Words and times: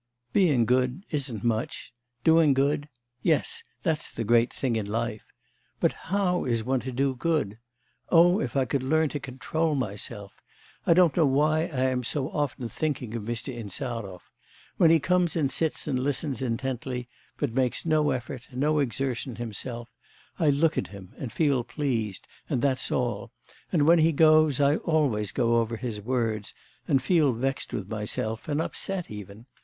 Being 0.33 0.65
good 0.65 1.05
isn't 1.11 1.43
much; 1.43 1.93
doing 2.23 2.55
good... 2.55 2.89
yes, 3.21 3.61
that's 3.83 4.09
the 4.09 4.23
great 4.23 4.51
thing 4.51 4.75
in 4.75 4.87
life. 4.87 5.21
But 5.79 5.91
how 6.09 6.43
is 6.45 6.63
one 6.63 6.79
to 6.79 6.91
do 6.91 7.13
good? 7.13 7.59
Oh, 8.09 8.39
if 8.39 8.57
I 8.57 8.65
could 8.65 8.81
learn 8.81 9.09
to 9.09 9.19
control 9.19 9.75
myself! 9.75 10.41
I 10.87 10.95
don't 10.95 11.15
know 11.15 11.27
why 11.27 11.65
I 11.65 11.83
am 11.91 12.03
so 12.03 12.31
often 12.31 12.67
thinking 12.67 13.13
of 13.15 13.21
Mr. 13.21 13.55
Insarov. 13.55 14.21
When 14.77 14.89
he 14.89 14.99
comes 14.99 15.35
and 15.35 15.51
sits 15.51 15.85
and 15.85 15.99
listens 15.99 16.41
intently, 16.41 17.07
but 17.37 17.53
makes 17.53 17.85
no 17.85 18.09
effort, 18.09 18.47
no 18.51 18.79
exertion 18.79 19.35
himself, 19.35 19.93
I 20.39 20.49
look 20.49 20.79
at 20.79 20.87
him, 20.87 21.13
and 21.19 21.31
feel 21.31 21.63
pleased, 21.63 22.27
and 22.49 22.63
that's 22.63 22.91
all, 22.91 23.31
and 23.71 23.83
when 23.83 23.99
he 23.99 24.13
goes, 24.13 24.59
I 24.59 24.77
always 24.77 25.31
go 25.31 25.57
over 25.57 25.77
his 25.77 26.01
words, 26.01 26.55
and 26.87 27.03
feel 27.03 27.33
vexed 27.33 27.71
with 27.71 27.87
myself, 27.87 28.47
and 28.47 28.59
upset 28.59 29.11
even. 29.11 29.45